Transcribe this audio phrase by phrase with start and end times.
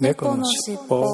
[0.00, 1.04] 猫のしっぽ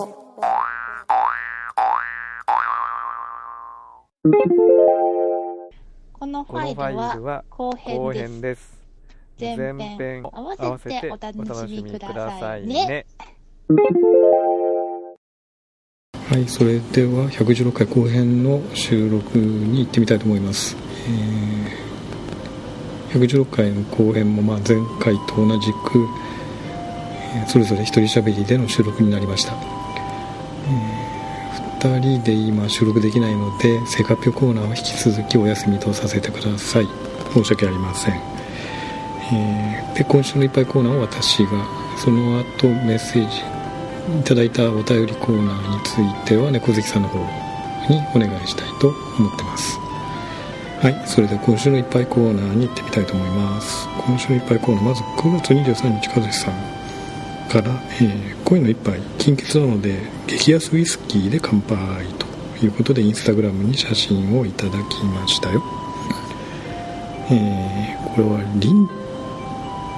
[6.13, 8.79] このファァイルは後後編です。
[9.41, 13.07] 前編合わせてお楽しみくださいね。
[16.29, 20.77] はいそれでは116回後編の収録に行ってみたいと思います、
[21.09, 21.87] えー
[23.19, 26.26] 116回の後編もまあ前回と同じく、えー
[27.47, 31.07] それぞれ一人喋りでの収録になりました、え
[31.81, 36.89] 2人で今収録できないので成果発表コーナーは引き続きお休みとさせてください。
[37.33, 38.15] 申し訳ありません。
[39.33, 43.39] えーで今週のいっぱいコーナーを私がその後メッセージ
[44.21, 47.19] いただいたお便りコーナーについては猫好きさんの方
[47.89, 49.79] にお願いしたいと思ってます。
[50.83, 53.89] はいそれでは今週のいっぱいコーナーに行ってみたいと思います。
[53.97, 56.76] 今週のいっぱいコーナーまず9月23日和志さん。
[57.49, 61.77] から、えー恋の一杯金欠なので激安ウイスキーで乾杯
[62.59, 65.63] ということでインスタグラムに写真をいただきましたよ。
[67.31, 68.89] えーこれはリン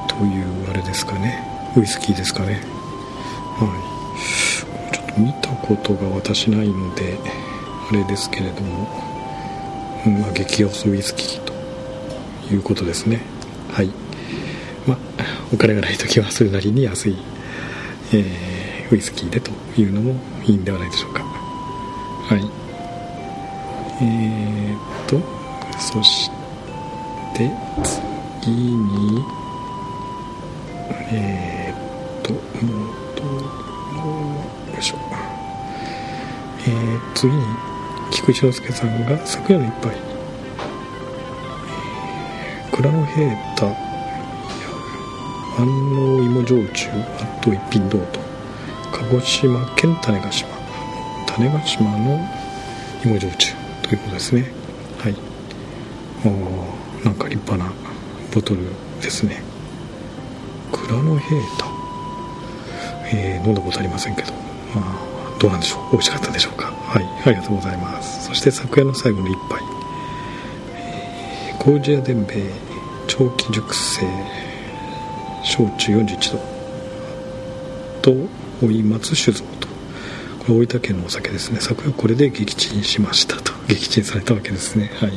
[0.08, 1.46] というあれですかね。
[1.76, 2.62] ウイスキーですかね。
[3.58, 3.66] は
[4.90, 4.94] い。
[4.94, 7.18] ちょっと見たことが私ないので
[7.90, 8.88] あれですけれども、
[10.20, 11.52] まあ、激安ウイスキーと
[12.52, 13.20] いうことですね。
[13.70, 13.90] はい。
[14.86, 14.98] まあ
[15.52, 17.16] お金がない時はそれなりに安い、
[18.12, 21.22] えーウイスキーでというのもいいんではないでしょうか。
[21.22, 22.40] はい。
[24.00, 25.20] えー、っと
[25.78, 26.30] そし
[27.36, 27.50] て
[28.40, 29.22] 次に
[31.10, 31.76] えー、
[32.20, 32.32] っと
[32.64, 32.68] も
[34.70, 34.96] うよいしょ。
[36.66, 37.42] えー、次に
[38.10, 39.94] 菊池涼介さんが昨夜の一杯、
[41.66, 43.87] えー、蔵の平太
[45.58, 48.20] 万能芋焼酎あと一品どうと。
[48.92, 50.48] 鹿児島県種子島
[51.26, 52.20] 種子島の
[53.04, 54.52] 芋焼酎ということですね。
[54.98, 55.14] はい。
[56.24, 57.72] おなんか立派な
[58.32, 58.60] ボトル
[59.02, 59.42] ですね。
[60.70, 61.64] 蔵の平太。
[63.12, 64.32] えー飲んだことありませんけど。
[64.74, 65.92] まあどうなんでしょう。
[65.92, 66.66] 美味しかったでしょうか。
[66.66, 67.04] はい。
[67.26, 68.26] ありがとうございます。
[68.26, 69.60] そして昨夜の最後の一杯、
[70.76, 72.50] えー、麹屋伝兵衛
[73.08, 74.06] 長期熟成。
[75.58, 76.40] 焼酎41度。
[78.00, 78.14] と
[78.64, 79.66] 追い松酒造と。
[80.38, 81.58] これ大分県のお酒ですね。
[81.60, 83.52] 昨夜これで撃沈しましたと。
[83.66, 84.92] 撃沈されたわけですね。
[85.00, 85.10] はい。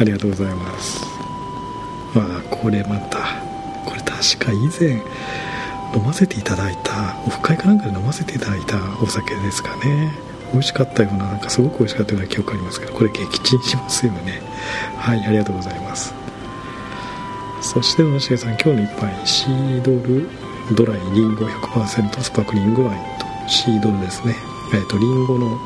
[0.00, 1.00] ありがとうございます。
[2.12, 3.18] まあこれまた
[3.86, 5.00] これ確か以前
[5.94, 10.12] 飲ませていただいたオフ会かなんかで飲ませていただいたお酒ですかね。
[10.52, 14.42] 美味しかったようななんかすごく美味しかったような記憶ありますけどこれ撃沈しますよね。
[14.98, 16.19] はいありがとうございます。
[17.72, 20.28] そして野重さん今日の一杯シードル
[20.74, 24.34] ドライリンゴ100%スパークリングワインとシードルですね。
[24.74, 25.56] えっ、とリンゴの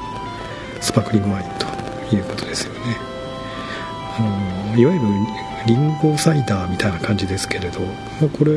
[0.83, 2.97] スパークリングワインということですよね。
[4.19, 5.07] あのいわゆる
[5.67, 8.53] リンゴサイダーみたいな感じですけれど、まあ、これ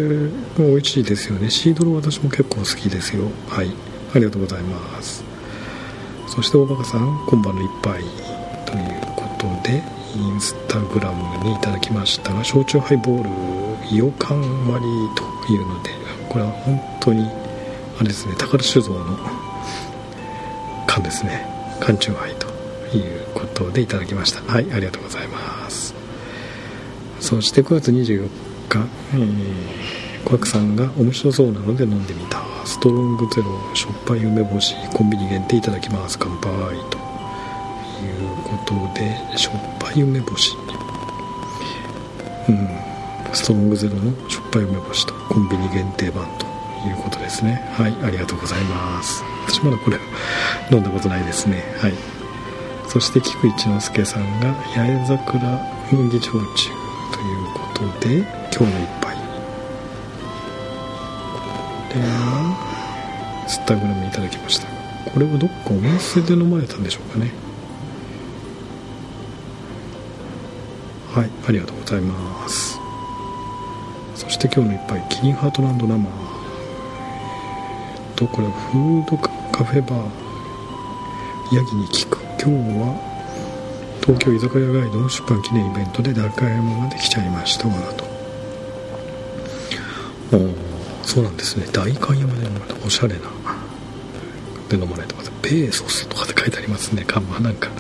[0.58, 1.50] 美味しいですよね。
[1.50, 3.32] シードル私も結構好きですよ。
[3.48, 3.72] はい。
[4.14, 5.24] ありがとうございます。
[6.28, 8.04] そして大バカさん今晩の一杯
[8.66, 9.82] ということで
[10.16, 15.92] インスタグラムにいただきましたが焼酎ハイボールイオカン割りというので
[16.30, 17.30] これは本当に
[18.00, 19.18] あれですね宝酒造の
[20.88, 21.46] 缶ですね。
[21.80, 22.48] 缶酎ハイと
[22.98, 24.42] いうことでいただきました。
[24.52, 25.94] はいありがとうございます。
[27.20, 28.30] そして9月24
[28.70, 28.80] 日、
[29.14, 32.42] え、小悪さんが面白そうなので飲んでみた。
[32.66, 36.18] ストロングゼロしょっぱい梅干しコンビニ限定いただきます。
[36.20, 36.78] 乾杯という
[38.44, 40.58] ことでしょっぱい梅干し
[42.50, 42.52] う。
[42.52, 42.70] ん。
[43.34, 46.46] ストロングゼロのしょっぱい梅干しとコンビニ限定版と
[46.88, 47.62] いうことですね。
[47.74, 47.96] はい。
[48.04, 49.24] ありがとうございます。
[49.48, 49.98] 私まだこれ
[50.72, 51.64] 飲んだことないですね。
[51.80, 51.94] はい。
[52.88, 55.40] そして菊一之助さんが八重桜
[55.92, 56.70] 麦焼酎
[57.12, 58.18] ということで
[58.56, 59.18] 今日の一杯。
[61.90, 64.68] これはスタグラムいただきました。
[65.12, 67.47] これはどっかお店で飲まれたんでしょうかね。
[71.18, 72.78] はいありがとうございます。
[74.14, 76.08] そして今日の一杯キリンハートランド生。
[76.08, 76.12] えっ
[78.16, 81.56] とこれはフードカフェバー。
[81.56, 82.20] ヤギに聞く。
[82.40, 82.94] 今日は
[84.02, 87.68] 東京居酒屋ガイドの出版記念イベントで中山まで来ちゃいました。
[87.68, 88.06] わと。
[90.34, 90.54] おー
[91.02, 91.66] そうなんですね。
[91.74, 92.86] 代官山で飲まれた。
[92.86, 93.22] おしゃれな。
[94.70, 97.06] で飲まれてますベーソスとかって書いてありますね。
[97.08, 97.72] 看板なんか。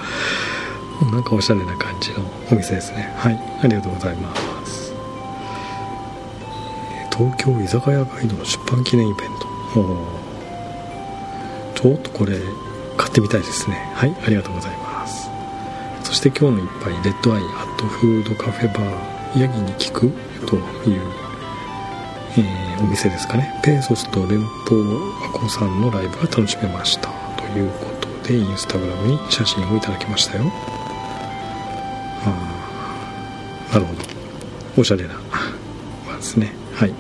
[1.05, 2.19] なんかおしゃれな感じの
[2.51, 3.13] お店ですね。
[3.17, 3.39] はい。
[3.63, 4.35] ありがとうございま
[4.65, 4.94] す。
[7.15, 9.47] 東京居酒屋ガイドの出版記念イベント。
[11.75, 12.38] ちょっとこれ
[12.97, 13.91] 買ってみたいですね。
[13.95, 14.15] はい。
[14.25, 15.29] ありがとうございます。
[16.03, 20.11] そして今日の一杯レッドアイアットフードカフェバーヤギに聞く
[20.47, 20.55] と
[20.89, 21.01] いう、
[22.38, 23.59] えー、お店ですかね。
[23.63, 24.81] ペーソスと連邦
[25.25, 27.09] アコさんのライブが楽しめました。
[27.38, 30.51] ということでインスタグラムに写真をいただきましたよ。
[33.77, 34.81] なるほど。
[34.81, 35.13] おしゃれな。
[36.18, 36.51] ですね。
[36.74, 36.94] はい。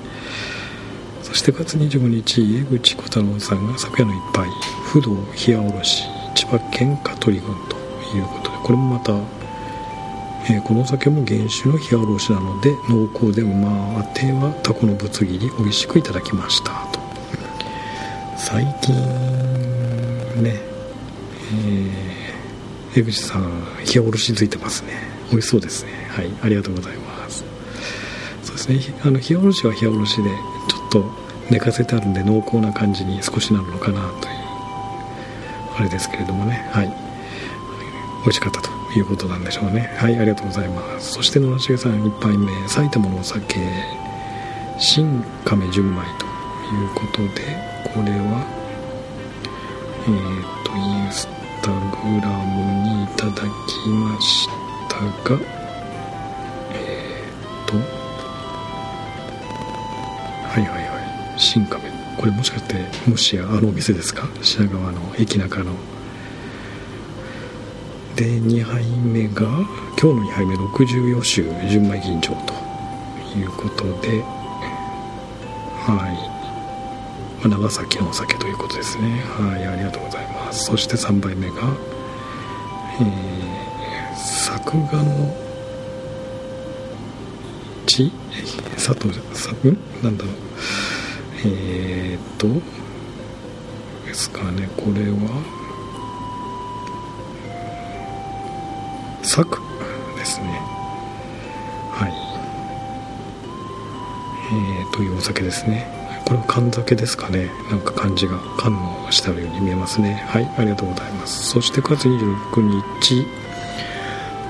[1.23, 4.47] そして9月25日江口小太郎さんが昨夜の一杯
[4.85, 5.15] 不動
[5.47, 6.03] 冷やおろし
[6.35, 7.75] 千葉県香取郡と
[8.15, 9.11] いうことでこれもまた、
[10.49, 16.99] えー、このお酒も原酒の冷やおろしなので濃厚でうまあてはタコのぶつ切り美味しくいただきましたと。
[18.37, 18.95] 最近
[20.41, 20.61] ね
[22.93, 25.16] えー、江口さん冷やおろしついてますね。
[25.31, 25.91] 美味しそうですね。
[26.09, 26.31] はい。
[26.41, 27.43] ありがとうございます。
[28.43, 28.95] そうですね。
[29.03, 31.11] あの冷やおろしは冷やおろしでちょっと
[31.49, 34.37] 寝かせてあるんで濃厚な感じに少しなるのかなという
[35.77, 36.69] あれですけれどもね。
[36.71, 36.87] はい。
[38.23, 39.93] 美味しかったということなんでしょうね。
[39.97, 40.17] はい。
[40.17, 41.13] ありがとうございます。
[41.13, 42.51] そして野良重さん1杯目。
[42.67, 43.59] 埼玉のお酒。
[44.79, 46.25] 新亀純米と
[46.75, 48.45] いうことでこれは
[50.07, 51.27] えっ、ー、とインス
[51.63, 53.33] タグラムにいただ
[53.65, 54.56] きました。
[55.01, 55.39] が
[56.73, 57.23] え
[57.63, 57.77] っ、と。
[60.47, 61.39] はいはいはい。
[61.39, 61.81] 新亀。
[62.17, 62.75] これもしかして
[63.09, 64.27] もしやあのお店ですか？
[64.41, 65.71] 品川の駅中の。
[68.15, 69.43] で2杯目が
[70.01, 72.53] 今日の2杯目64州純米吟醸と。
[73.37, 74.23] いうことで。
[75.85, 76.09] は
[77.41, 79.21] い、ま、長崎のお酒ということですね。
[79.37, 80.65] はいありがとうございます。
[80.65, 81.53] そして3杯目が
[82.99, 83.56] えー、
[84.67, 85.33] 作画の
[87.85, 88.11] 地
[88.75, 90.33] 佐藤さんなんだろう。
[91.45, 92.47] えー、っと
[94.05, 94.67] ですかね。
[94.75, 95.41] これは
[99.23, 99.61] 作
[100.17, 100.47] ですね。
[101.93, 102.13] はい。
[104.51, 105.87] えー、というお酒ですね。
[106.25, 107.49] これは缶酒ですかね。
[107.69, 110.25] なんか漢字が缶の下のように見えますね。
[110.27, 110.55] はい。
[110.57, 111.51] ありがとうございます。
[111.51, 113.46] そして9月26日。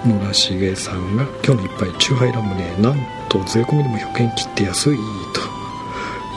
[0.06, 2.98] 野良重さんが今日の一杯チューハイラムネなん
[3.30, 4.98] と税込みでも100円切って安い
[5.34, 5.58] と。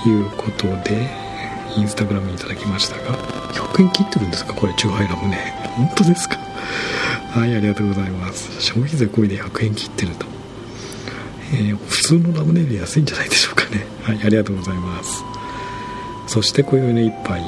[0.08, 1.10] いうことで
[1.76, 3.18] インスタグラムにいただきましたが
[3.52, 4.54] 100円切ってるんですか？
[4.54, 5.36] これチューハイラムネ。
[5.76, 6.38] 本当ですか？
[7.38, 8.50] はいありがとうございます。
[8.62, 10.24] 消費税込みで100円切ってると、
[11.52, 13.84] えー、普通のラムネより安いんじゃないでしょうかね。
[14.02, 15.22] はいありがとうございます。
[16.26, 17.42] そして今宵の一杯、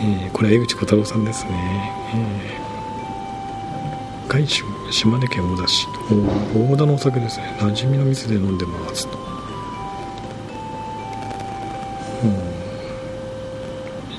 [0.00, 1.50] えー、これは江口小太郎さんですね、
[2.14, 2.61] えー、
[4.32, 5.86] 海州島根県大田市
[6.54, 7.54] 大田のお酒ですね。
[7.60, 9.18] 馴染みの店で飲んでますと。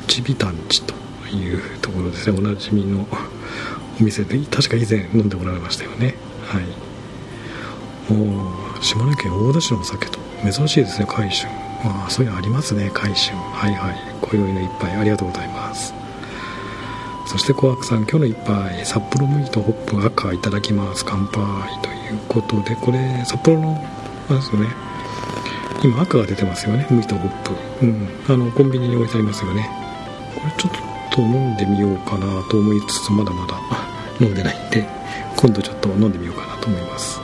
[0.07, 0.93] 一尾団地と
[1.35, 2.37] いうところですね。
[2.37, 3.07] おなじみの
[3.99, 4.37] お店で。
[4.45, 6.13] 確か以前飲んでもらいましたよね。
[6.45, 8.13] はい。
[8.13, 10.19] もう島根県大田市のお酒と。
[10.43, 11.49] 珍しいですね海春
[11.85, 13.95] ああそういうのありますね海春はいはい。
[14.21, 15.52] 今宵の一杯ありがとうございます。
[17.25, 21.03] そして小悪さん今日の一杯札幌麦とホップ赤いただきます。
[21.05, 21.41] 乾杯。
[21.81, 23.77] ということでこれ札幌の
[24.29, 24.67] あれですよね。
[25.83, 26.85] 今赤が出てますよね。
[26.89, 27.43] 麦とホッ
[27.79, 27.85] プ。
[27.85, 28.09] うん。
[28.27, 29.69] あのコンビニに置いてありますよね。
[30.35, 30.71] これちょっ
[31.13, 33.59] と飲んでみようかなと思いつつまだまだ
[34.19, 34.85] 飲んでないんで
[35.37, 37.21] 今度ちょっと飲んでみようかなと思います。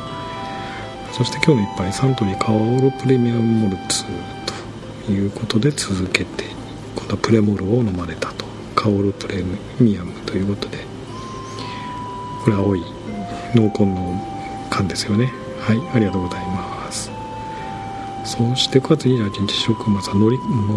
[1.11, 4.05] そして今日の一杯サントリーカオルプレミアムモルツ
[5.05, 6.45] ということで続けて
[6.95, 8.48] 今度はプレモルを飲まれたと。
[8.79, 9.43] カオルプレ
[9.77, 10.77] ミアムということで
[12.45, 12.83] これ青い
[13.53, 14.25] 濃紺の
[14.69, 15.33] 缶ですよね。
[15.59, 17.11] はいありがとうございます。
[18.23, 20.29] そして9月28日食まさ飲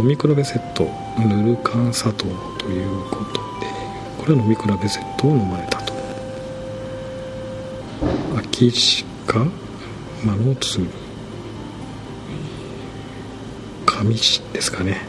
[0.05, 2.27] み比べセットヌルカン砂糖
[2.59, 3.67] ということで
[4.19, 5.93] これは飲み比べセットを飲まれたと。
[8.37, 9.45] 秋鹿
[10.25, 10.81] マノツ
[13.87, 15.02] 上市ですかね。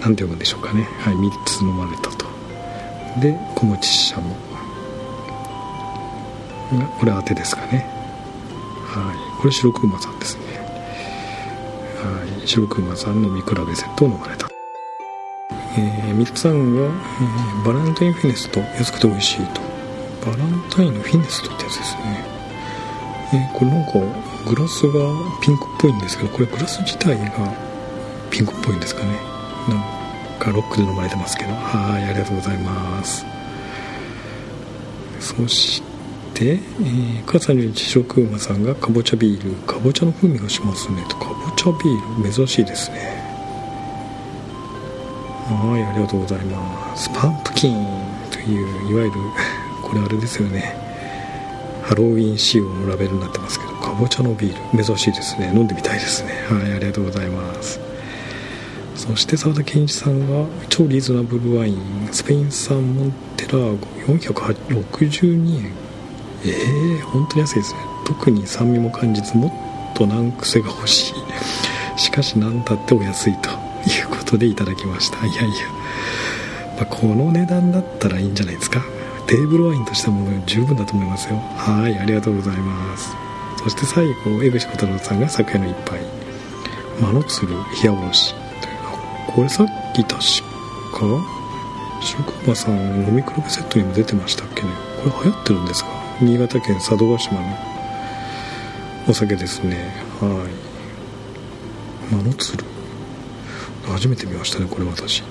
[0.00, 0.88] 何て読むんでしょうかね。
[1.00, 2.26] はい3つ飲まれたと。
[3.20, 4.36] で小持しゃも。
[6.98, 7.86] これ当てですかね。
[8.86, 9.40] はい。
[9.40, 10.42] これ白熊さんですね。
[11.96, 12.46] はい。
[12.46, 14.48] 白熊さんの見比べセットを飲まれた。
[15.76, 18.60] えー、3つ案が、えー、バランタインフィネスト。
[18.60, 19.60] 安くて美味しいと。
[20.24, 22.24] バランタインのフィネストってやつですね。
[23.32, 23.92] えー、これなんか
[24.48, 25.00] グラスが
[25.40, 27.52] ピンクっぽいんですけどこれグラス自体が
[28.30, 29.29] ピンクっぽいんですかね。
[30.40, 31.52] かロックで飲まれてますけど。
[31.52, 33.24] はいありがとうございます。
[35.20, 35.82] そし
[36.34, 41.04] て、えー、9月31日食馬さんがかぼちゃビールかぼちゃの風味がしますね。
[41.08, 42.98] とかぼちゃビール珍しいですね。
[45.46, 47.10] はいありがとうございます。
[47.10, 47.86] パンプキン
[48.30, 49.12] といういわゆる
[49.84, 50.74] これあれですよね。
[51.82, 55.52] ハロウィン仕様のラベルになってますけどかぼちゃのビール珍しいですね。
[55.54, 56.32] 飲んでみたいですね。
[56.48, 57.89] はいありがとうございます。
[59.00, 65.72] そして澤田健一さんが超リーズナブルワインスペイン産モンテラーゴ462円。
[66.44, 67.80] ええー、本当に安いですね。
[68.04, 71.14] 特に酸味も感じずもっと難癖が欲し
[71.96, 71.98] い。
[71.98, 73.48] しかし何だってお安いと
[73.88, 75.24] いうことでいただきました。
[75.24, 75.50] いやいや、
[76.76, 78.84] まあ、この値段だったらいいんじゃないですか。
[79.26, 81.36] テーブルワインとしても十分だと思いますよ。
[81.56, 83.16] はいありがとうございます。
[83.62, 86.00] そして最後江口小太郎さんが昨夜の一杯
[87.00, 88.34] 「間の鶴冷やおろし」
[89.34, 90.22] これさっき確か
[92.02, 94.68] 職場さん飲み比べセットにも出てましたっけね。
[95.04, 95.90] これ流行ってるんですか？
[96.20, 97.56] 新潟県佐渡島の。
[99.08, 99.94] お酒ですね。
[100.20, 100.46] は
[102.10, 102.14] い。
[102.14, 102.64] 間の鶴。
[103.86, 105.22] 初めて見ましたねこれ私。
[105.22, 105.30] はい。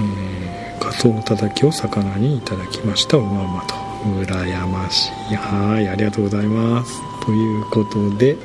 [0.00, 3.16] えー、カツオのたたきを魚にいただきました。
[3.18, 3.74] うまうまと。
[4.04, 5.34] 羨ましい。
[5.34, 7.00] はいありがとうございます。
[7.24, 8.36] ということで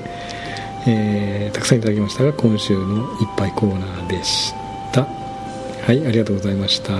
[0.87, 4.53] えー、たくさんいただきましたが今週の一杯コーナーでし
[4.91, 5.03] た。
[5.03, 6.93] はいありがとうございました。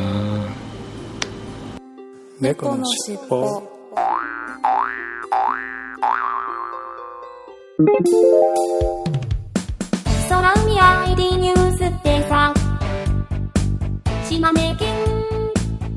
[2.40, 3.64] 猫のしっぽ。
[10.28, 12.54] 空海 ID ニュースってさ
[14.28, 14.88] 島根県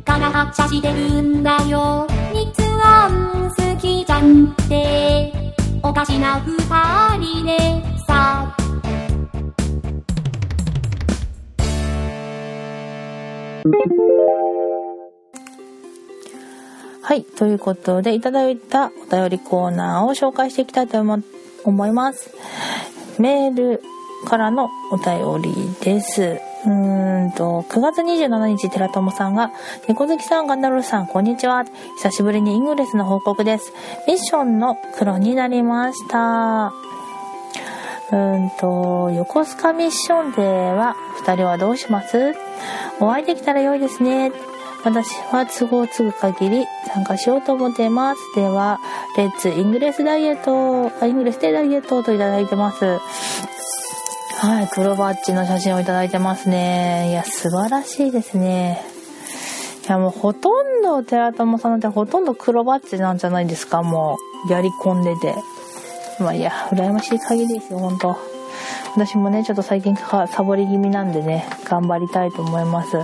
[0.05, 2.07] から発車してるんだよ。
[2.33, 5.48] 日安好きじゃんって
[5.83, 6.57] おかしな二
[7.19, 7.59] 人で
[8.07, 8.55] さ
[17.03, 17.25] はい。
[17.25, 22.31] ということで、いただいたお便りコーナーを紹介していきたいと思います。
[23.19, 23.83] メール
[24.27, 26.48] からのお便りです。
[26.67, 29.53] うーんと、9月27日、寺友さんが、
[29.87, 31.65] 猫好きさん、ガンダルさん、こんにちは。
[31.99, 33.73] 久しぶりに Ingress の報告です。
[34.07, 36.73] ミッションの黒になりました。
[38.11, 42.35] うんと、横須賀ミッションでは、二人はどうします？
[43.01, 44.33] お会いできたら良いですね。
[44.85, 48.21] 私は都合つぐ限り参加しようと思っています。
[48.35, 48.81] では、
[49.17, 52.99] Let's Ingress ダイエット、 Ingress でダイエットといただいてます。
[54.41, 57.09] はい、黒バッジの写真をいただいてますね。
[57.11, 58.81] いや、素晴らしいですね。
[59.85, 64.17] いや、もうほとんど、寺友さんってほとんど黒バッジなんじゃないですか、も
[64.49, 64.53] う。
[64.53, 65.35] やり込んでて。
[66.21, 68.17] まあ、いや、羨ましい限りですよ、ほんと。
[68.95, 72.97] 私もね、ちょっと最近サボり気味なんでね、頑張りたいと思います。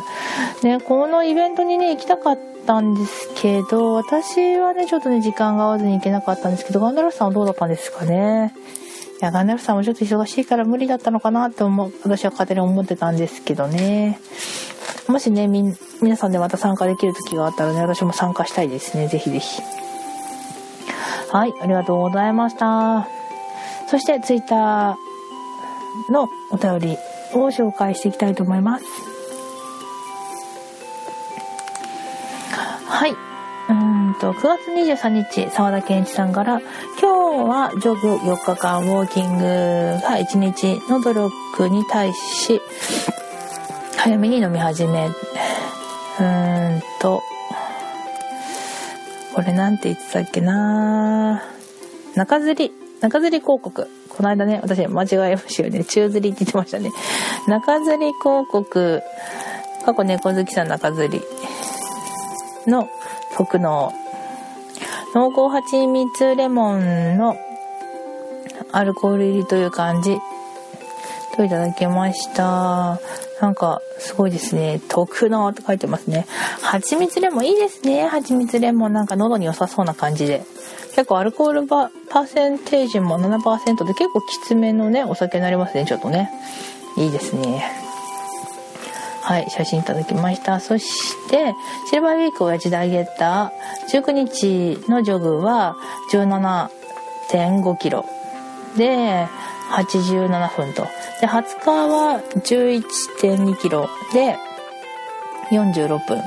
[0.62, 8.54] ね、このイベントにね、行きたかったんですけど、私はね、ちょっとね、時間が合わずに行けなかったんですけど、ガンダルフさんはどうだったんですかね？
[9.20, 14.18] いや、ガンダルさんもちょっと忙しいから無理だったのかなって思う、私は勝手に思ってたんですけどね。
[15.08, 19.08] もしね、み、皆さんでまた参加できる時があったらね、私も参加したいですね。
[19.08, 19.62] ぜひぜひ。
[21.30, 23.06] はい、ありがとうございました。
[23.88, 26.98] そして、ツイッターのお便り
[27.34, 28.84] を紹介していきたいと思います。
[32.86, 33.23] はい。
[34.14, 36.60] んと、9月23日、沢田健一さんから、
[37.00, 39.44] 今日はジョグ4日間、ウォーキング
[40.02, 42.60] が1日の努力に対し、
[43.96, 47.22] 早めに飲み始め、うーんと、
[49.34, 51.42] これなんて言ってたっけな
[52.14, 53.88] 中吊り、中吊り広告。
[54.08, 55.84] この間ね、私間違えましたよね。
[55.84, 56.90] 宙吊りって言ってましたね。
[57.48, 59.02] 中吊り広告、
[59.84, 61.20] 過去猫好きさん中吊り
[62.68, 62.88] の
[63.36, 63.92] 特納
[65.14, 67.36] 濃厚蜂蜜レモンの
[68.72, 70.18] アルコール入りという感じ
[71.36, 72.98] といただきました。
[73.40, 74.80] なんかすごいですね。
[74.88, 76.26] 特納って書いてますね。
[76.62, 78.06] 蜂蜜レモンいいですね。
[78.06, 80.44] 蜂蜜レモンなんか喉に良さそうな感じで。
[80.96, 85.84] 結構アルコールパーセンテージも7%で結構きつめのねお酒になりますね。
[85.84, 86.30] ちょっとね。
[86.96, 87.83] いいですね。
[89.24, 90.60] はい、写真いただきました。
[90.60, 91.54] そして、
[91.88, 95.76] シルバーウィーク親父ダイエッター、19日のジョグは
[96.12, 98.04] 17.5キロ
[98.76, 99.26] で
[99.70, 100.86] 87分と。
[101.22, 104.36] で、20日は11.2キロで
[105.50, 106.18] 46分。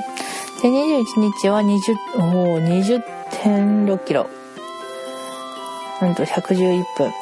[0.60, 4.26] で、21日は20、もう20.6キロ。
[6.02, 7.12] うんと、111分。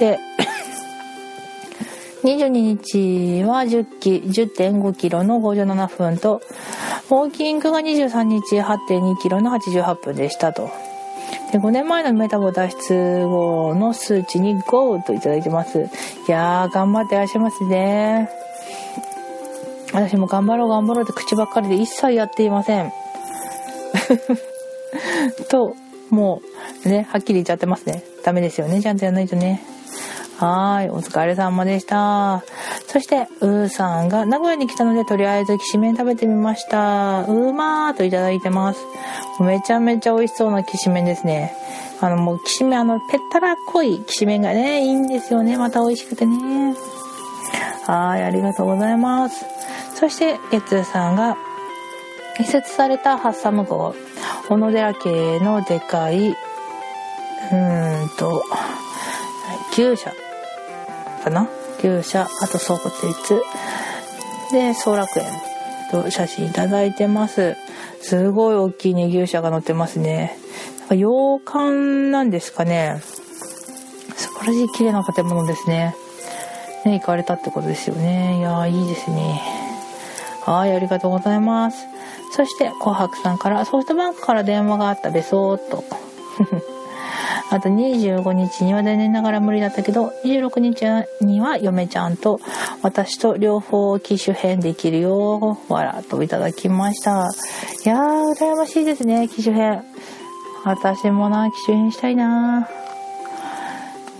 [0.00, 0.18] で、
[2.22, 6.42] 22日は10キ10.5キロの57分と、
[7.10, 10.70] ウォーキングが23日8.2キロの88分でしたと。
[11.52, 15.78] で5年前のメタボ脱出後の数値に5といただいてます。
[15.78, 15.82] い
[16.30, 18.28] やー頑張ってらっしゃいますね。
[19.92, 22.92] 私も頑張ろう頑張ろうって口ばっかりで一切やっていません。
[25.48, 25.74] と
[26.10, 26.42] も
[26.84, 28.02] うねはっきり言っちゃってますね。
[28.24, 29.62] ダメですよねちゃんとやらないとね。
[30.38, 32.44] はい、お疲れ様でした。
[32.86, 37.22] そして、うーさんが名古屋に来たので、とりあえずきしめん食べてみました。
[37.22, 38.80] うーまーといただいてます。
[39.40, 41.56] めちゃめちゃ美味しそうなきしめんですね。
[42.00, 45.56] あの、もうきしめん、あの、ぺったら濃いきしめんがね、いいんですよね。
[45.56, 46.76] また美味しくてね。
[47.88, 49.44] はい、ありがとうございます。
[49.96, 51.36] そして、月ーさんが、
[52.38, 53.92] 移設されたハッサム号、
[54.48, 58.44] 小野寺家のでかい、うーんと、
[59.72, 60.12] 牛舎
[61.18, 61.48] かな？
[61.82, 63.42] 牛舎、あと倉庫鉄、
[64.52, 65.26] で、総楽園
[65.90, 67.56] と写真いただいてます。
[68.00, 70.36] すごい大きいね、牛舎が載ってますね。
[70.80, 71.70] なんか洋館
[72.10, 73.00] なんですかね。
[74.16, 75.94] 素晴らしい綺麗な建物ですね。
[76.84, 78.38] ね、行かれたってことですよね。
[78.38, 79.42] いやー、いいですね。
[80.46, 81.86] はい、ありがとうございます。
[82.32, 85.84] そして、紅白さんからソフトバンクから電話があったべそーっと。
[87.50, 90.84] あと25日には残念ながら無理だったけど、26日
[91.24, 92.40] には嫁ちゃんと
[92.82, 95.58] 私と両方機種変できるよ。
[95.68, 97.30] わらといただきました。
[97.84, 99.82] いやー、羨ましいですね、機種変。
[100.64, 102.68] 私もな、機種変したいな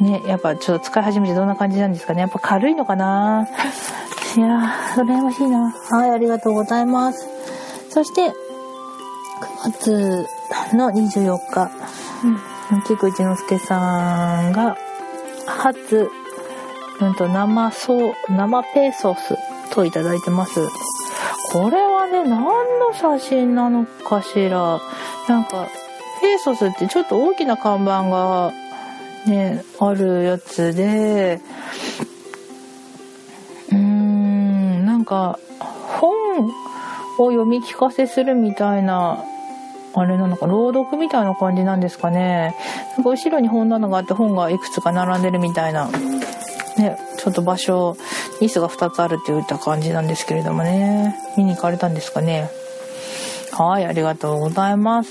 [0.00, 2.22] ね、やっぱちょっと使い始めてどんな感じなんですかね。
[2.22, 3.46] やっぱ軽いのかな
[4.36, 5.70] いやー、羨ましいな。
[5.90, 7.28] はい、ありがとうございます。
[7.90, 8.32] そして、9
[9.64, 10.26] 月
[10.72, 11.70] の24日。
[12.24, 14.76] うん菊一之助さんが、
[15.46, 16.10] 初、
[17.00, 19.36] うんと、生ソー、生ペーソス
[19.70, 20.60] といただいてます。
[21.52, 22.44] これはね、何
[22.78, 24.80] の写真なのかしら。
[25.28, 25.66] なんか、
[26.20, 28.52] ペーソスってちょっと大きな看板が
[29.26, 31.40] ね、あるやつで、
[33.70, 35.38] うーん、なんか、
[36.00, 36.10] 本
[37.18, 39.24] を読み聞かせするみたいな
[39.94, 42.54] あれなのか、朗読みたいな感じなんですかね。
[42.96, 45.88] なんか後ろに本棚があって本がいくつか並んでるみたいな、
[46.76, 47.96] ね、ちょっと場所、
[48.40, 51.16] 椅子が2つあるって言った感じなんですけれどもね。
[51.36, 52.50] 見に行かれたんですかね。
[53.52, 55.10] はい、ありがとうございます。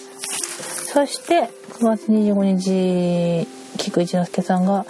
[0.85, 4.85] そして、9月25日、菊一之助さんが、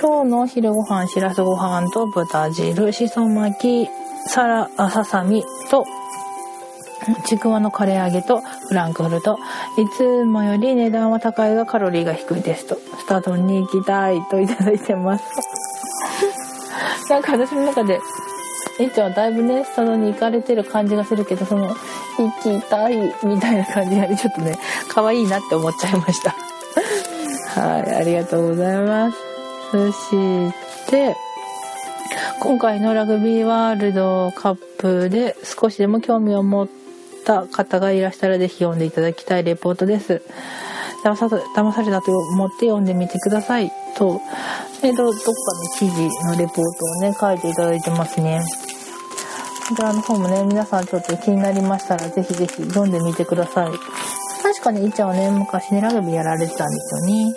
[0.00, 3.90] 今日の昼ご飯、しらすご飯と豚汁、しそ巻き、
[4.26, 5.86] さら、あささみと
[7.26, 9.38] ちくわのカレー揚げとフランクフルト。
[9.78, 12.76] いつもより値段は高いがカロリーが低いですと。
[12.76, 15.24] スタ丼に行きたいといただいてます。
[17.10, 18.00] なんか私の中で、
[18.78, 21.68] えいちゃんはだいぶね、スタ丼に行かれてる感じがするけど、その、
[22.18, 26.34] 行きたいみたいな感じが、ちょっとね、可愛いなって思っちゃいました。
[27.60, 29.18] はい、ありがとうございます。
[29.70, 30.50] そし
[30.90, 31.16] て、
[32.40, 36.83] 今回のラグビーワールドカップで少しでも興味を持って
[37.24, 40.22] た方がいらしたらぜひ読んでいただきたいレポートです。
[41.04, 44.20] 騙さ騙されたと思って読んでみてくださいと、
[44.82, 45.32] えっと、どっかの
[45.78, 48.42] 記事のレポートをね、書いていただいてますね。
[49.68, 53.70] こちらの方もね、皆さんちょっと気になりましたら、ぜひぜひ読んでみてください。
[54.42, 57.34] 確かに、いちゃんはね、昔ね、ラグビーやられてたんですよね。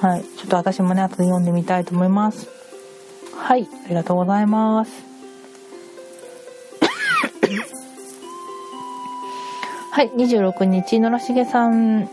[0.00, 0.22] はい。
[0.22, 2.48] ちょっと私もね、後で読んでみたいと思います。
[3.36, 3.68] はい。
[3.84, 5.07] ありがとうございます。
[9.98, 12.08] はい、26日、野良重さん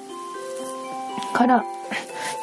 [1.35, 1.63] から、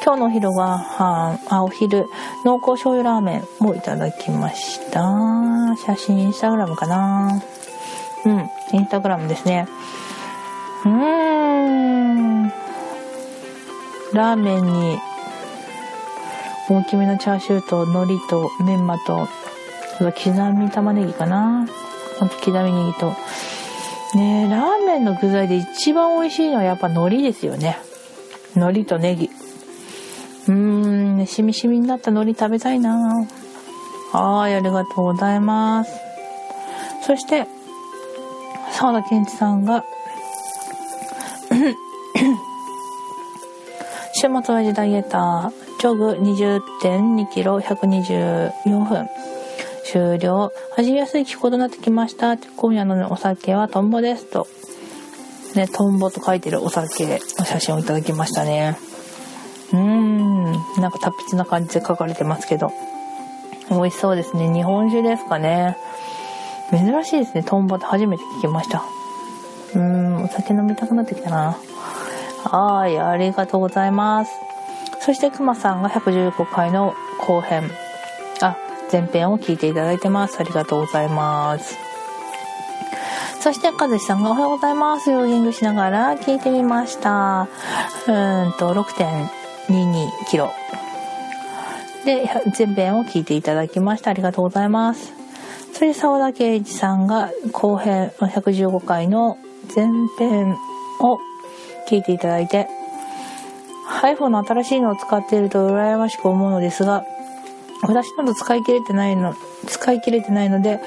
[0.01, 2.05] 今日のお昼は、あ、お昼、
[2.45, 5.01] 濃厚醤油ラーメンもいただきました。
[5.85, 7.43] 写真、インスタグラムかな
[8.25, 9.67] うん、インスタグラムですね。
[10.85, 12.47] うーん。
[14.13, 14.97] ラーメンに、
[16.69, 19.27] 大きめのチャーシューと海苔とメンマと、
[19.99, 21.67] 刻み玉ねぎかな
[22.17, 23.13] 刻みネギと、
[24.17, 27.77] ねラーメンの具材で一番美味しいのはやっぱ海苔ですよね。
[28.55, 29.29] 海苔とネギ。
[30.47, 33.25] うーん、しみしみになった海苔食べたいな
[34.11, 35.91] はい、ありがとうございます。
[37.01, 37.47] そして、
[38.71, 39.83] 沢田健一さんが
[44.13, 48.51] 週末は時ダイエーター、ジョグ20.2キロ124
[48.87, 49.09] 分。
[49.93, 50.51] 終了。
[50.75, 52.35] 味見やすい気候となってきました。
[52.35, 54.25] 今夜のお酒はトンボです。
[54.25, 54.47] と。
[55.53, 58.75] ね、トンボと書いてるお酒の写真をいただきましたね。
[59.71, 60.51] うーん。
[60.81, 62.71] なんか達筆な感じで書かれてますけど。
[63.69, 64.51] 美味しそうですね。
[64.51, 65.77] 日本酒ですかね。
[66.71, 67.43] 珍しいですね。
[67.43, 68.83] トンボって初めて聞きました。
[69.75, 71.55] うーん、お酒飲みたくなってきたな。
[72.45, 74.31] はい、ありがとうございます。
[75.01, 77.69] そしてくまさんが115回の後編、
[78.41, 78.57] あ、
[78.93, 80.39] 前編を聞いていただいてます。
[80.39, 81.75] ありがとうございます。
[83.41, 85.09] そして、かずしさんがおはようございます。
[85.09, 87.47] ヨーギングしながら聞いてみました。
[88.07, 90.51] うんと、6.22キロ。
[92.05, 94.11] で、前編を聞いていただきました。
[94.11, 95.11] ありがとうございます。
[95.73, 99.39] それで、沢田圭一さんが後編115回の
[99.75, 99.87] 前
[100.19, 100.55] 編
[100.99, 101.17] を
[101.89, 102.67] 聞いていただいて、
[104.03, 107.05] iPhone の新しいのを使っていると羨ましく思うのですが、
[107.83, 109.35] 私など使い切れてないの、
[109.67, 110.79] 使い切れてないので、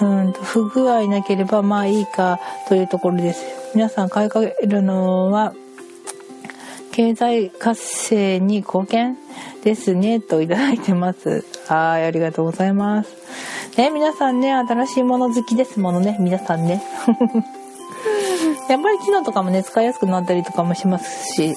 [0.00, 3.44] うんと不具合なければまあいいかというところです。
[3.74, 5.54] 皆さん買いかけるのは
[6.92, 9.16] 経済活性に貢献
[9.64, 11.44] ですねといただいてます。
[11.66, 13.16] はい、ありがとうございます。
[13.78, 16.82] ね、皆さんね、新しいもの好きですものね、皆さんね。
[18.68, 21.54] やっぱり機能とかもね、使いやすくなったりとかもしますし、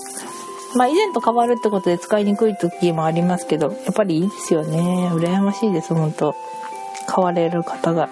[0.76, 5.10] まあ以前と変わるってことで使いにくい時もありますけど、やっぱりいいですよね。
[5.14, 6.36] 羨ましいです、本当
[7.08, 8.10] 買われる方が。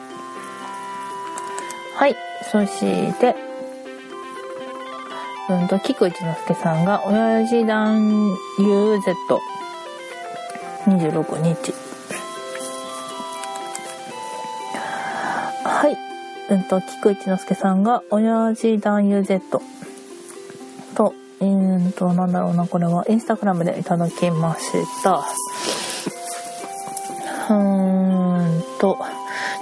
[1.95, 2.15] はい。
[2.51, 3.35] そして、
[5.49, 11.73] うんと、菊一之助さんが、親父団 UZ26 日。
[15.65, 15.97] はい。
[16.49, 19.59] うんと、菊一之助さんが、親父団 UZ、
[21.43, 25.25] えー、と、なんだろうな、これはインスタグラムでいただきました。
[27.49, 28.97] うーんと、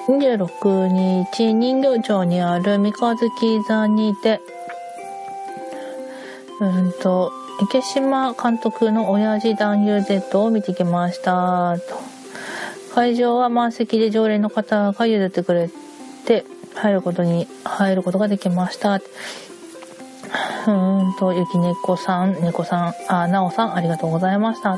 [0.08, 4.41] 26日、人形町にある三日月座にて、
[6.60, 7.32] うんと、
[7.63, 11.78] 池島監督の親父団 UZ を見てきました。
[11.80, 12.00] と
[12.94, 15.70] 会場は満席で常連の方が譲ってくれ
[16.26, 19.02] て、入ることに、入ることができました。
[20.67, 20.71] う
[21.04, 24.78] んと、ゆきねこさん、ねこさん、あ、なおさん、ありがとうございました。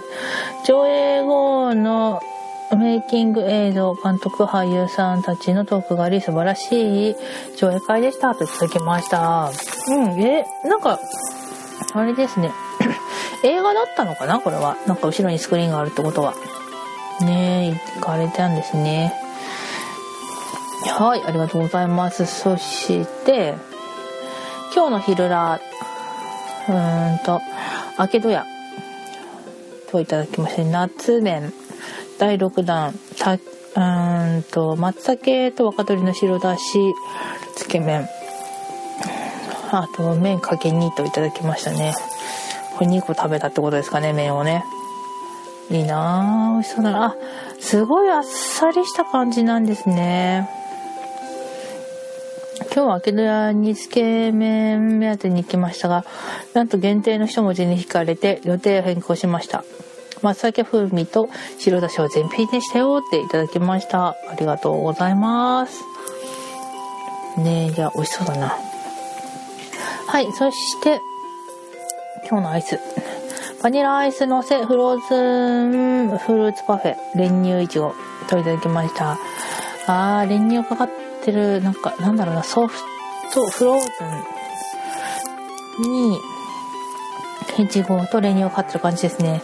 [0.66, 2.22] 上映後の
[2.76, 7.16] メイキング映像、監督、俳優さんたちのトークがあり、素晴らしい
[7.58, 8.34] 上映会でした。
[8.36, 9.52] といただきました。
[9.90, 11.00] うん、え、なんか、
[11.94, 12.52] あれですね。
[13.44, 14.40] 映画だったのかな？
[14.40, 14.78] これは。
[14.88, 16.34] なんか後ろにスクリーンがあるってことは。
[17.22, 19.14] ねえ、行かれたんですね。
[20.88, 22.26] はい、ありがとうございます。
[22.26, 23.56] そして、
[24.74, 25.60] 今日の昼ら、
[26.68, 27.42] うーんと、
[28.00, 28.46] 明けどや、
[29.92, 31.54] といただきまして、夏麺、
[32.18, 36.94] 第6弾、た、うーんと、松茸と若鶏の白だし、
[37.56, 38.08] つけ麺、
[39.72, 41.94] あと、麺かけ2といただきましたね。
[42.78, 44.64] これ2個食べたってことですかね、麺をね。
[45.70, 47.06] いいなぁ、美味しそうだな。
[47.06, 47.16] あ、
[47.60, 50.50] すごいあっさりした感じなんですね。
[52.76, 56.06] 今日は明け戸屋につけ麺目当てに行きましたが、
[56.56, 59.64] なんと限定の一文字に惹かれて予定を変更しました。
[60.24, 64.08] 松茸風味と白だしは全品でしたよっていただきました。
[64.08, 65.84] ありがとうございます。
[67.38, 68.58] ねえ、いや、美味しそうだな。
[70.08, 71.00] はい、そして、
[72.28, 72.80] 今日のアイス。
[73.62, 77.94] バニラアイスのせフローズンフルーツパフェ練乳いちご
[78.28, 79.20] といただきました。
[79.86, 80.90] あー、練乳かかっ
[81.24, 82.80] てる、なんか、なんだろうな、ソフ
[83.34, 83.88] トフローズ
[85.88, 86.20] ンに、
[87.58, 89.42] いちごと練乳がかってる感じですね。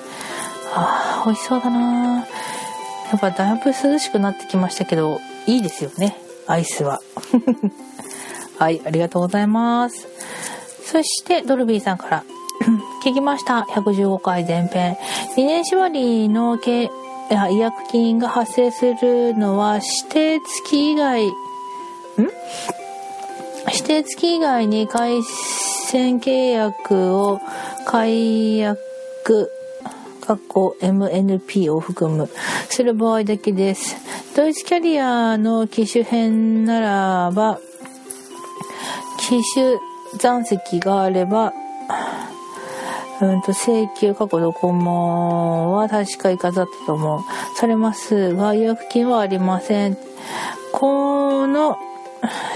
[0.73, 2.25] あ、美味しそうだな
[3.11, 6.15] やっぱだいぶ涼しくなってきましたけど、いいですよね、
[6.47, 6.99] アイスは。
[8.59, 10.07] はい、ありがとうございます。
[10.85, 12.23] そして、ドルビーさんから、
[13.03, 13.61] 聞きました。
[13.69, 14.97] 115回前編。
[15.35, 16.89] 2年縛りの違
[17.57, 21.31] 約金が発生するのは指定月以外、
[23.67, 27.39] 指定月以外に回線契約を
[27.85, 29.51] 解約、
[30.21, 32.29] 括弧 MNP を含む、
[32.69, 33.95] する場合だけです。
[34.35, 37.59] ドイツキャリアの機種編ならば、
[39.19, 39.77] 機種
[40.17, 41.53] 残席があれば、
[43.21, 47.21] うんと、請求過去ドコモは確か行かざったと思う。
[47.57, 49.97] されますが、予約金はありません。
[50.71, 51.77] この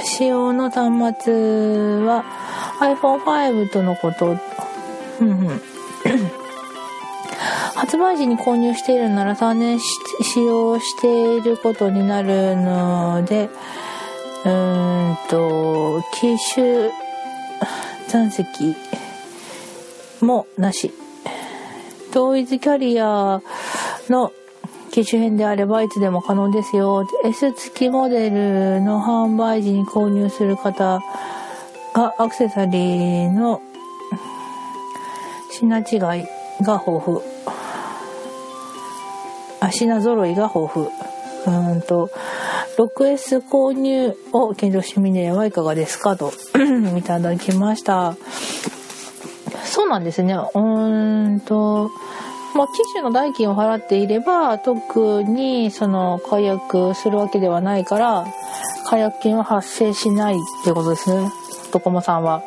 [0.04, 2.24] 使用の端末は
[2.80, 4.38] iPhone5 とのこと。
[7.76, 10.00] 発売時に購入しているなら3年使
[10.44, 13.50] 用していることになるので、
[14.46, 16.92] うーんと、機種
[18.08, 18.76] 残席
[20.22, 20.94] もなし。
[22.12, 23.42] 統一キャリア
[24.08, 24.32] の
[24.94, 27.08] 機種編であればいつでも可能ですよ。
[27.26, 31.02] S 付きモデルの販売時に購入する方
[31.96, 33.60] がアクセサリーの
[35.50, 35.86] 品違い
[36.62, 37.22] が豊富。
[39.62, 40.88] あ品揃いが豊富。
[41.48, 42.12] うんと
[42.78, 46.32] 6S 購入を検討してみてはいかがですかと
[46.98, 48.16] いただきました。
[49.64, 50.36] そうなんですね。
[50.36, 51.90] うーんと
[52.56, 58.28] まあ、機種の代金を払っていれば特にその解約するわけではないから
[58.86, 61.32] 解約金は発生しないってことですね。
[61.72, 62.44] ドコモさんは。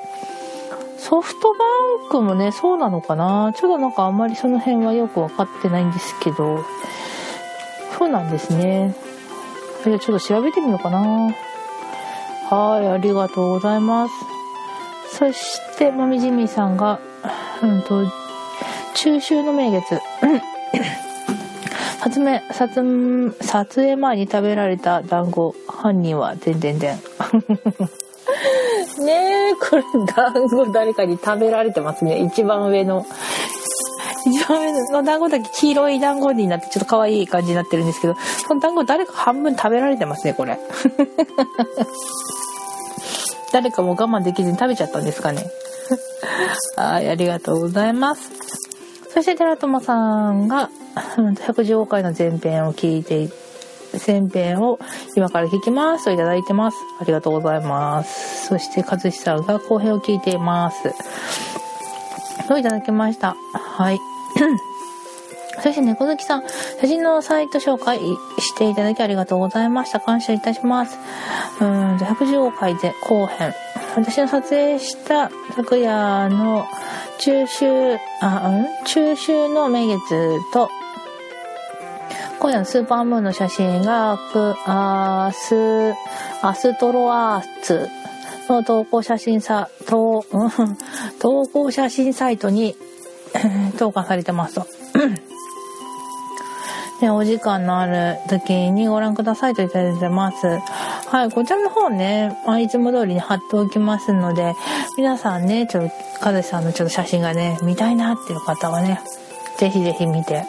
[0.99, 1.65] ソフトバ
[2.07, 3.53] ンクもねそうなのかな？
[3.55, 6.65] ちょっとなんかあんまりその辺はよく分かってないんですけど。
[7.99, 8.95] そうなんですね。
[9.85, 10.99] じゃあちょっと調べてみようかな。
[12.51, 14.15] はいありがとうございます。
[15.17, 17.01] そしてもみじみさんが
[17.63, 18.05] うんと
[18.97, 20.01] 中秋の名月。
[22.01, 26.97] 撮影撮撮影前に食べられた団子犯人はでんでんでん
[29.05, 29.83] ねえこれ
[30.15, 32.25] 団子誰かに食べられてますね。
[32.25, 33.05] 一番上の。
[34.27, 38.17] 一番上の団子だけ黄色い団子になってちょっと可愛い感じになってるんですけど
[38.49, 40.59] その団子誰か半分食べられてますねこれ。
[43.53, 45.45] 誰かも我慢できずに食べちゃったんですかね。
[46.77, 48.31] はいありがとうございます
[49.17, 50.69] そして寺友さんが
[51.17, 53.31] 115回の前編を聞いて
[54.07, 54.79] 前編を
[55.17, 56.77] 今から聞きますといただいてます。
[57.01, 58.49] ありがとうございます。
[58.49, 60.95] そして、和志さんが後編を聞いています。
[62.47, 63.37] といただきました。
[63.55, 63.99] はい。
[65.63, 66.43] そして猫好きさん、
[66.83, 67.99] 写真のサイト紹介
[68.39, 69.99] していただきありがとうございました。
[69.99, 70.99] 感謝いたします。
[71.63, 73.55] うんじゃ115回で後編。
[73.97, 76.67] 私の撮影した昨夜の
[77.19, 77.67] 中秋、
[78.21, 78.85] あ、うん？
[78.85, 80.69] 中秋の名月と、
[82.39, 84.19] 今夜のスーパームーンの写真が、
[84.67, 85.95] アス、
[86.43, 87.89] アストロアーツ
[88.49, 90.25] の投稿写真さ、投、
[91.19, 92.77] 投稿写真サイトに
[93.79, 94.67] 投下されてますと。
[97.01, 100.59] ね、お時間のある時にご覧くださいといただいてます。
[101.09, 104.55] はい、こちらの方ね、まあ、いつも通りに貼っておきますので、
[104.97, 109.01] 皆さんね、ちょっと、かずさんのちょっと写真がね、見たいなっていう方はね、
[109.59, 110.45] ぜひぜひ見て、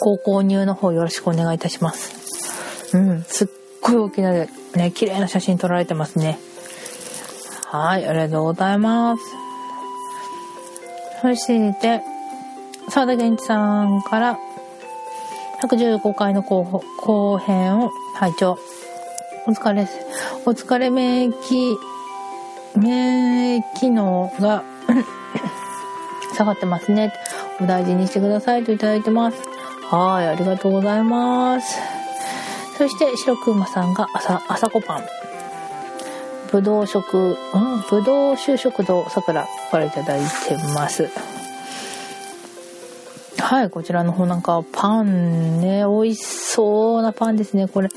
[0.00, 2.96] ご購入の方よろしくお願いいたします。
[2.96, 3.48] うん、すっ
[3.82, 4.48] ごい大きなね、
[4.94, 6.38] 綺麗な写真撮られてますね。
[7.66, 9.22] はい、ありがとうございます。
[11.20, 12.02] そして、
[12.88, 14.38] 沢田源一さんから
[15.62, 16.62] 115回の後
[16.98, 18.58] 後編を拝聴
[19.46, 19.86] お疲れ。
[20.46, 21.76] お疲れ免疫、
[22.74, 24.64] 免疫機能が
[26.34, 27.12] 下がってますね。
[27.60, 29.38] お大事にしてくださいといただいてます。
[29.90, 31.78] はい、ありがとうございます。
[32.78, 35.04] そして、白くまさんが朝、朝ごパン。
[36.50, 41.10] ぶどう食、うん、ぶどう酒食堂さくらからいただいてます。
[43.48, 47.68] はい、こちらの方なんかパンね、美味しそうなパンですね。
[47.68, 47.88] これ、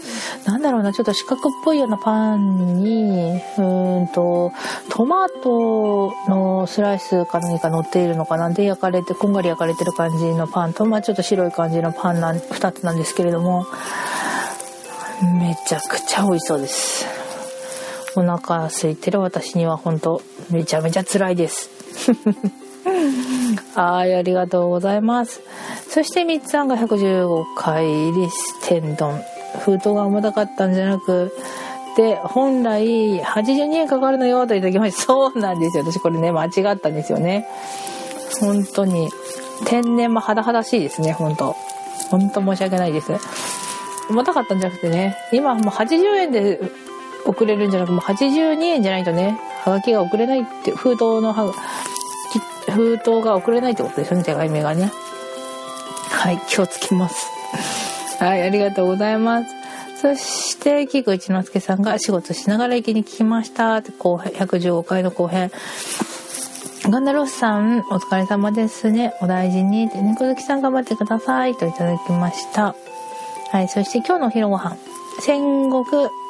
[0.46, 4.52] なんだろうな、ちょっと四角っぽいようなパンに、うーんと、
[4.92, 13.66] トマトのスライスか何か乗っているのかなで焼かれて、こんがり焼かれてる感じのパンと、まあちょっと白い感じのパンなん、2つなんですけれども、
[15.40, 17.08] めちゃくちゃ美味しそうです。
[18.16, 21.72] お腹空いてる私には本当めちゃめちゃ辛いです。
[23.76, 25.42] はい、ありがとうございます。
[25.90, 29.22] そして三つさんが115回リス天丼。
[29.66, 31.32] 封筒が重たかったんじゃなく
[31.96, 35.04] て、本来82円かかるのよといただきました。
[35.04, 35.84] そうなんですよ。
[35.84, 37.48] 私これね、間違ったんですよね。
[38.40, 39.10] 本当に。
[39.66, 41.56] 天然も肌肌しいですね、本当
[42.10, 43.12] 本当申し訳ないです。
[44.10, 46.60] 重たかったんじゃなくてね、今もう80円で
[47.26, 51.54] 送れるんじゃなくもう82円じゃないとね、はがきが送れないって、封筒のは
[52.72, 54.92] 封筒が送れないってことですよね、手紙がね。
[56.10, 57.28] はい、気をつけます。
[58.20, 59.48] はい、ありがとうございます。
[60.02, 63.78] そして、菊一之輔さんが仕事しながら駅に聞きました。
[63.78, 65.52] って後編、115回の後編。
[66.86, 69.14] ガンダロスさん、お疲れ様ですね。
[69.22, 69.90] お大事に。
[69.90, 71.56] で、猫好きさん頑張ってください。
[71.56, 72.76] といただきました。
[73.52, 74.78] はい、そして今日のお昼ご飯。
[75.22, 75.84] 戦国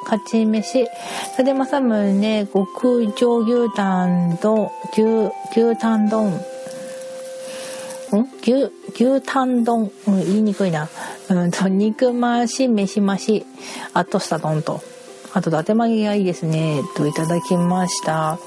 [0.05, 0.87] 勝ち飯、
[1.35, 6.27] それで政宗極上牛タンと牛、牛タン丼。
[6.27, 6.39] ん？
[8.41, 9.91] 牛、牛タン丼。
[10.07, 10.89] うん、言いにくいな。
[11.29, 13.45] うんと、肉増し、飯増し、
[13.93, 14.81] あとした丼と。
[15.33, 16.81] あと、伊達巻きがいいですね。
[16.95, 18.39] といただきました。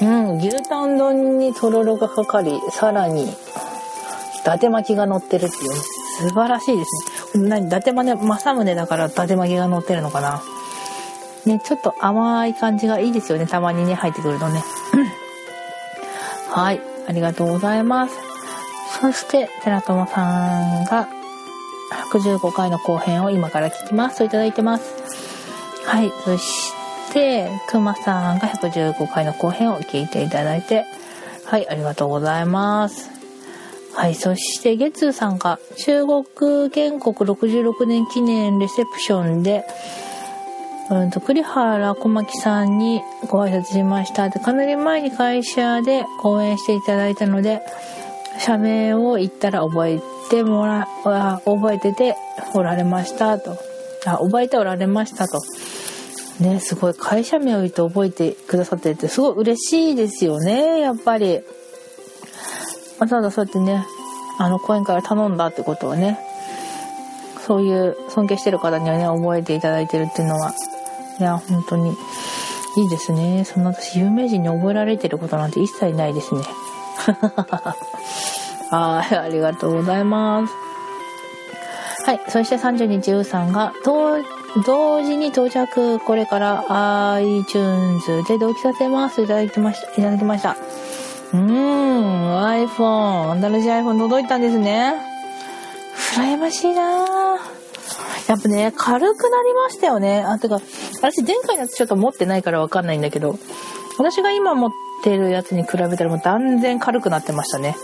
[0.00, 3.34] うん、牛タン丼にとろろがかかり、さらに、伊
[4.44, 5.72] 達巻きが乗ってるっていう、
[6.18, 7.17] 素晴らしいですね。
[7.38, 10.42] 何、伊達政宗だから伊達巻が乗ってるのかな？
[11.46, 13.46] ね、ちょっと甘い感じがいいですよね。
[13.46, 14.62] たまにね、入ってくるとね。
[16.50, 16.80] はい。
[17.08, 18.14] ありがとうございます。
[19.00, 21.08] そして、寺友さんが、
[22.12, 24.94] 115回の後編を今から聞きますといただいてます。
[25.86, 26.10] はい。
[26.24, 26.72] そし
[27.12, 30.84] て、くまさんが115回の後編を聞いていただいて、
[31.46, 33.17] はい、ありがとうございます。
[33.94, 39.64] はい、そして、月さんが中国建国66年記念レセプションで、
[40.90, 44.28] うんと、栗原小牧さんにご挨拶しました。
[44.28, 47.60] で、かなり前に会社で講演していただいたので、
[48.38, 50.88] 社名を言ったら覚えてもら、
[51.44, 52.16] 覚えてて
[52.54, 53.58] おられましたと。
[54.06, 55.40] あ、覚えておられましたと。
[56.40, 61.40] ね、すごい会社名を言って覚えてくださっててすごい嬉しいですよね、やっぱり。
[62.98, 63.84] わざわざそうやってね、
[64.38, 66.18] あの講演会を頼んだってことはね、
[67.46, 70.52] そういう尊敬してる方にはね、覚えていただいてるっていうのは、
[71.18, 71.96] いや、本当に
[72.76, 73.44] いいですね。
[73.44, 76.42] そんな私、有名人に覚えられてることなんて一切ないですね。
[78.70, 80.54] はい、ありがとうございます。
[82.04, 89.22] はい、そして30日、うさんが、同時に到着、これから iTunes で同期させます。
[89.22, 89.92] いただきました。
[89.92, 90.56] いただきました。
[91.32, 94.94] うーん、iPhone、新しい iPhone 届いたんですね。
[96.16, 97.38] 羨ましいな
[98.28, 100.22] やっぱね、軽くなりましたよね。
[100.22, 100.60] あ、てか、
[100.96, 103.38] 私前回のやつちょっと持ってないからわかんないんだけど、
[103.98, 104.70] 私が今持っ
[105.02, 107.76] てるやつに比べたらもう断然軽くなってましたね。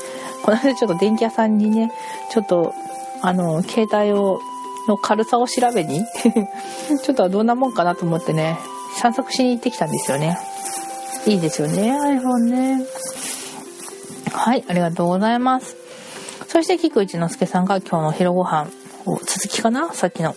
[0.42, 1.92] この間ちょっと電気屋さんにね、
[2.30, 2.74] ちょっと、
[3.22, 4.40] あの、携帯を、
[4.86, 6.04] の軽さを調べに
[7.02, 8.58] ちょっとはどんなもんかなと思ってね、
[8.96, 10.38] 散策しに行ってきたんですよね。
[11.26, 12.84] いいですよね、iPhone ね。
[14.36, 15.76] はい、ありがとうございます。
[16.48, 18.68] そして、菊一之助さんが今日の昼ご飯
[19.06, 19.94] を、続きかな？
[19.94, 20.34] さっきの。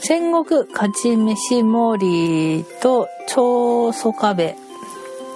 [0.00, 4.56] 戦国勝ち飯盛りと超ソカベ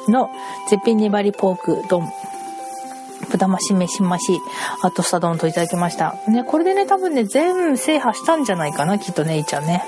[0.08, 0.30] の
[0.68, 2.08] 絶品粘りポーク丼。
[3.30, 4.40] 豚増し飯増し、
[4.82, 6.16] あとスタ丼といただきました。
[6.28, 9.84] ね、これでね、多分ね、全部制覇したんじゃないかな、きっとね、いちゃんね。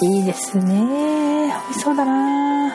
[0.00, 0.74] いいですね。
[1.46, 2.74] 美味しそうだな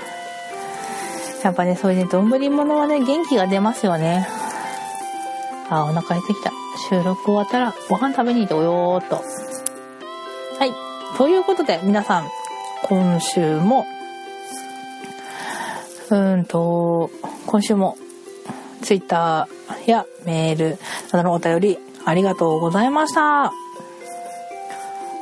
[1.44, 4.28] やっぱね、そういうね、丼物はね、元気が出ますよね。
[5.70, 6.52] あ、お腹減ってきた。
[6.90, 9.16] 収録終わったらご飯食べに行ってよーと。
[9.18, 10.72] はい。
[11.18, 12.28] ということで、皆さん、
[12.84, 13.86] 今週も、
[16.10, 17.12] うんと、
[17.46, 17.98] 今週も、
[18.82, 20.78] ツイッターやメール
[21.12, 23.52] などのお便りありがとうございました。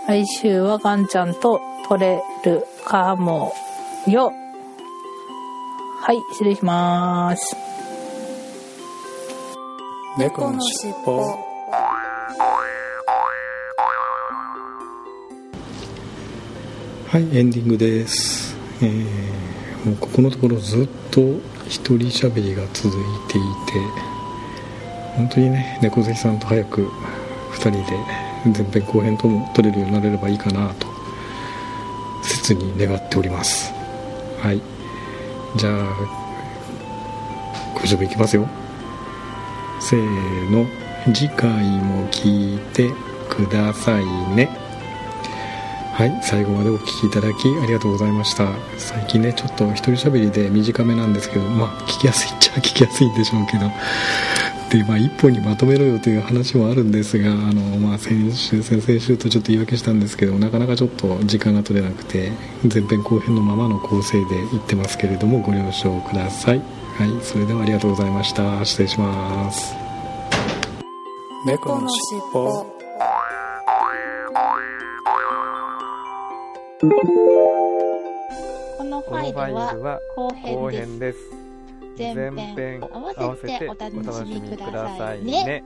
[0.07, 3.53] 来週はガンちゃんと撮れるかも
[4.07, 4.31] よ。
[6.01, 7.76] はい、失礼します。
[10.17, 11.21] 猫のしっぽ。
[17.07, 21.21] はいエンディングです、えー、もうここのところずっと
[21.67, 22.91] 一人喋りが続い
[23.29, 23.47] ていて
[25.15, 26.81] 本当にね猫好きさんと早く
[27.53, 30.87] 2人で前編後編とも撮れるようになれればいいかなと
[32.21, 33.73] 切に願っております。
[34.39, 34.61] はい。
[35.55, 35.95] じゃあ
[37.75, 38.47] 今週もいきますよ。
[39.79, 40.67] せーの。
[41.13, 42.91] 次回も聞いて
[43.29, 44.49] くださいね。
[45.93, 48.49] はい最後までお聴きいただきありがとうございました。
[48.77, 53.71] 最近ねちょっと一人喋りで短めなんですけどまあ聞きやすいっちゃ聞きやすいんでしょうけど。
[54.69, 66.76] でまあ一本にまとめろよという話もあるんですがあの、まあ、先週先々週とちょっと言い訳したんですけどなかなかちょっと時間が取れなくて前編後編のままの構成で言ってますけれどもご了承ください。
[66.97, 69.75] はいそれではありがとうございました失礼します
[71.45, 72.65] 猫のしっぽ
[78.77, 81.19] このファイルは後編です。
[81.97, 83.91] 前編合わせてお楽
[84.25, 85.63] しみくださいね。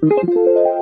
[0.00, 0.81] 最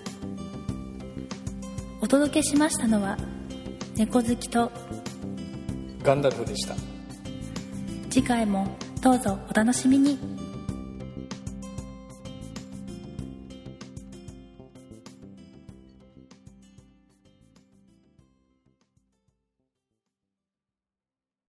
[2.11, 3.15] 届けしましたのは
[3.95, 4.69] 猫好きと
[6.03, 6.75] ガンダルフでした。
[8.09, 8.67] 次回も
[9.01, 10.19] どうぞお楽しみに